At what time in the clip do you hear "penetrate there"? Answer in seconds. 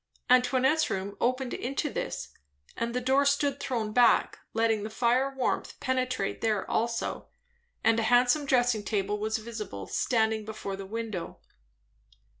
5.79-6.67